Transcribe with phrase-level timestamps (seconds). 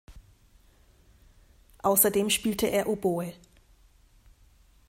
[1.83, 3.33] Außerdem spielte er Oboe.